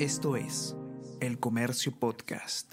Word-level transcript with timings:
Esto 0.00 0.34
es 0.34 0.74
El 1.20 1.38
Comercio 1.38 1.92
Podcast. 1.96 2.72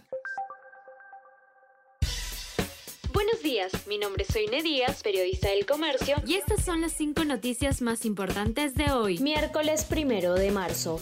Buenos 3.14 3.44
días, 3.44 3.72
mi 3.86 4.00
nombre 4.00 4.24
es 4.28 4.34
Soine 4.34 4.64
Díaz, 4.64 5.04
periodista 5.04 5.50
del 5.50 5.68
Comercio, 5.68 6.16
y 6.26 6.34
estas 6.34 6.66
son 6.66 6.82
las 6.82 6.94
cinco 6.94 7.24
noticias 7.24 7.84
más 7.84 8.06
importantes 8.06 8.74
de 8.74 8.92
hoy, 8.92 9.20
miércoles 9.20 9.84
primero 9.84 10.34
de 10.34 10.50
marzo. 10.50 11.00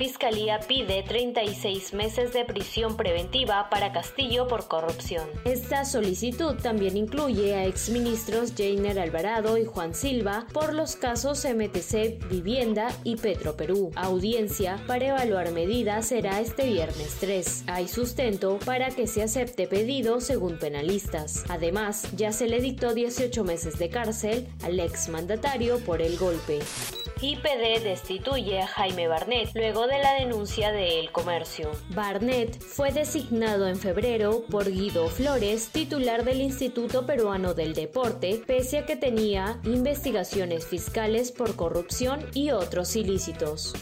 Fiscalía 0.00 0.60
pide 0.60 1.02
36 1.02 1.92
meses 1.92 2.32
de 2.32 2.46
prisión 2.46 2.96
preventiva 2.96 3.68
para 3.68 3.92
Castillo 3.92 4.48
por 4.48 4.66
corrupción. 4.66 5.28
Esta 5.44 5.84
solicitud 5.84 6.54
también 6.54 6.96
incluye 6.96 7.54
a 7.54 7.66
exministros 7.66 8.54
Jainer 8.56 8.98
Alvarado 8.98 9.58
y 9.58 9.66
Juan 9.66 9.94
Silva 9.94 10.46
por 10.54 10.72
los 10.72 10.96
casos 10.96 11.44
MTC 11.44 12.30
Vivienda 12.30 12.88
y 13.04 13.16
Petroperú. 13.16 13.90
Audiencia 13.94 14.82
para 14.86 15.08
evaluar 15.08 15.52
medidas 15.52 16.06
será 16.06 16.40
este 16.40 16.64
viernes 16.64 17.18
3. 17.20 17.64
Hay 17.66 17.86
sustento 17.86 18.58
para 18.64 18.88
que 18.88 19.06
se 19.06 19.22
acepte 19.22 19.66
pedido 19.66 20.22
según 20.22 20.58
penalistas. 20.58 21.44
Además, 21.50 22.08
ya 22.16 22.32
se 22.32 22.46
le 22.46 22.62
dictó 22.62 22.94
18 22.94 23.44
meses 23.44 23.78
de 23.78 23.90
cárcel 23.90 24.48
al 24.62 24.80
exmandatario 24.80 25.78
por 25.80 26.00
el 26.00 26.16
golpe. 26.16 26.60
IPD 27.22 27.82
destituye 27.84 28.62
a 28.62 28.66
Jaime 28.66 29.06
Barnett 29.06 29.50
luego 29.54 29.86
de 29.86 29.98
la 29.98 30.14
denuncia 30.14 30.72
de 30.72 31.00
El 31.00 31.12
Comercio. 31.12 31.70
Barnett 31.90 32.58
fue 32.58 32.92
designado 32.92 33.68
en 33.68 33.76
febrero 33.76 34.42
por 34.50 34.70
Guido 34.70 35.08
Flores, 35.08 35.68
titular 35.70 36.24
del 36.24 36.40
Instituto 36.40 37.04
Peruano 37.04 37.52
del 37.52 37.74
Deporte, 37.74 38.42
pese 38.46 38.78
a 38.78 38.86
que 38.86 38.96
tenía 38.96 39.60
investigaciones 39.64 40.66
fiscales 40.66 41.30
por 41.30 41.56
corrupción 41.56 42.24
y 42.32 42.52
otros 42.52 42.96
ilícitos. 42.96 43.74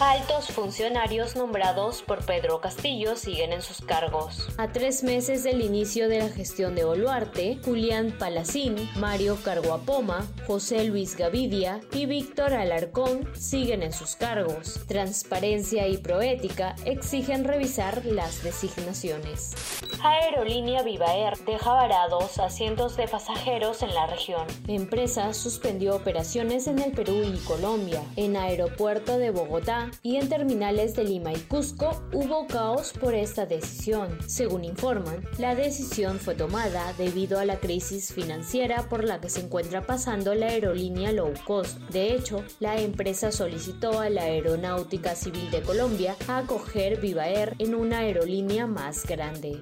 Altos 0.00 0.46
funcionarios 0.46 1.36
nombrados 1.36 2.00
por 2.00 2.24
Pedro 2.24 2.62
Castillo 2.62 3.16
siguen 3.16 3.52
en 3.52 3.60
sus 3.60 3.82
cargos. 3.82 4.48
A 4.56 4.72
tres 4.72 5.02
meses 5.02 5.44
del 5.44 5.60
inicio 5.60 6.08
de 6.08 6.20
la 6.20 6.30
gestión 6.30 6.74
de 6.74 6.84
Boluarte, 6.84 7.58
Julián 7.62 8.16
Palacín, 8.18 8.88
Mario 8.96 9.36
Carguapoma, 9.44 10.26
José 10.46 10.84
Luis 10.84 11.18
Gavidia 11.18 11.82
y 11.92 12.06
Víctor 12.06 12.54
Alarcón 12.54 13.28
siguen 13.34 13.82
en 13.82 13.92
sus 13.92 14.16
cargos. 14.16 14.80
Transparencia 14.88 15.86
y 15.86 15.98
Proética 15.98 16.76
exigen 16.86 17.44
revisar 17.44 18.02
las 18.06 18.42
designaciones. 18.42 19.54
Aerolínea 20.02 20.82
Viva 20.82 21.14
Air 21.14 21.36
deja 21.44 21.74
varados 21.74 22.38
a 22.38 22.48
cientos 22.48 22.96
de 22.96 23.06
pasajeros 23.06 23.82
en 23.82 23.94
la 23.94 24.06
región. 24.06 24.46
Empresa 24.66 25.34
suspendió 25.34 25.94
operaciones 25.94 26.68
en 26.68 26.78
el 26.78 26.92
Perú 26.92 27.20
y 27.22 27.36
Colombia. 27.44 28.02
En 28.16 28.38
aeropuerto 28.38 29.18
de 29.18 29.30
Bogotá 29.30 29.89
y 30.02 30.16
en 30.16 30.28
terminales 30.28 30.94
de 30.96 31.04
Lima 31.04 31.32
y 31.32 31.38
Cusco 31.40 32.02
hubo 32.12 32.46
caos 32.46 32.92
por 32.92 33.14
esta 33.14 33.46
decisión. 33.46 34.18
Según 34.26 34.64
informan, 34.64 35.24
la 35.38 35.54
decisión 35.54 36.18
fue 36.18 36.34
tomada 36.34 36.92
debido 36.94 37.38
a 37.38 37.44
la 37.44 37.58
crisis 37.58 38.12
financiera 38.12 38.88
por 38.88 39.04
la 39.04 39.20
que 39.20 39.30
se 39.30 39.40
encuentra 39.40 39.86
pasando 39.86 40.34
la 40.34 40.46
aerolínea 40.46 41.12
low 41.12 41.32
cost. 41.46 41.78
De 41.90 42.14
hecho, 42.14 42.44
la 42.58 42.80
empresa 42.80 43.32
solicitó 43.32 44.00
a 44.00 44.10
la 44.10 44.22
Aeronáutica 44.22 45.14
Civil 45.14 45.50
de 45.50 45.62
Colombia 45.62 46.16
a 46.28 46.38
acoger 46.38 47.00
Viva 47.00 47.28
Air 47.28 47.54
en 47.58 47.74
una 47.74 47.98
aerolínea 47.98 48.66
más 48.66 49.06
grande. 49.06 49.60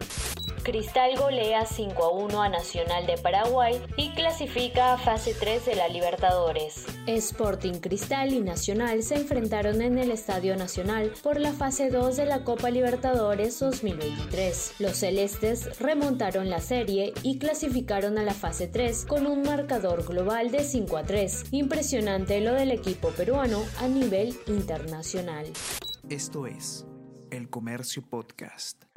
Cristal 0.62 1.16
golea 1.16 1.64
5 1.66 2.02
a 2.02 2.10
1 2.10 2.42
a 2.42 2.48
Nacional 2.48 3.06
de 3.06 3.16
Paraguay 3.18 3.80
y 3.96 4.10
clasifica 4.14 4.94
a 4.94 4.98
fase 4.98 5.34
3 5.38 5.66
de 5.66 5.76
la 5.76 5.88
Libertadores. 5.88 6.86
Sporting 7.06 7.80
Cristal 7.80 8.32
y 8.32 8.40
Nacional 8.40 9.02
se 9.02 9.16
enfrentaron 9.16 9.80
en 9.80 9.98
el 9.98 10.10
Estadio 10.10 10.56
Nacional 10.56 11.12
por 11.22 11.40
la 11.40 11.52
fase 11.52 11.90
2 11.90 12.16
de 12.16 12.26
la 12.26 12.44
Copa 12.44 12.70
Libertadores 12.70 13.58
2023. 13.60 14.74
Los 14.78 14.96
celestes 14.96 15.78
remontaron 15.78 16.50
la 16.50 16.60
serie 16.60 17.12
y 17.22 17.38
clasificaron 17.38 18.18
a 18.18 18.22
la 18.22 18.34
fase 18.34 18.68
3 18.68 19.04
con 19.06 19.26
un 19.26 19.42
marcador 19.42 20.04
global 20.06 20.50
de 20.50 20.64
5 20.64 20.96
a 20.96 21.02
3. 21.04 21.46
Impresionante 21.52 22.40
lo 22.40 22.54
del 22.54 22.70
equipo 22.70 23.08
peruano 23.10 23.62
a 23.80 23.88
nivel 23.88 24.36
internacional. 24.46 25.46
Esto 26.08 26.46
es 26.46 26.86
El 27.30 27.50
Comercio 27.50 28.02
Podcast. 28.08 28.87